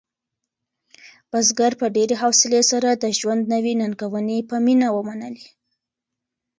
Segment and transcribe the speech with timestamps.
[1.31, 5.47] بزګر په ډېرې حوصلې سره د ژوند نوې ننګونې په مینه ومنلې.